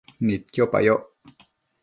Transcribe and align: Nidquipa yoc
Nidquipa 0.25 0.79
yoc 0.87 1.03